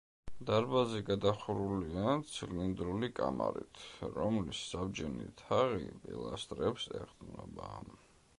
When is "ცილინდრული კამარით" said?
2.29-3.83